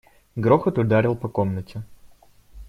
Грохот 0.35 0.79
ударил 0.79 1.15
по 1.15 1.29
комнате. 1.29 1.83